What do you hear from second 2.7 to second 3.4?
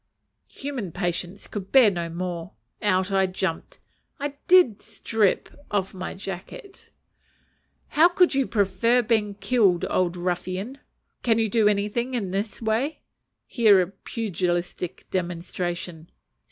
Out I